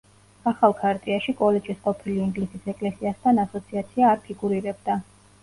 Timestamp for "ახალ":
0.51-0.71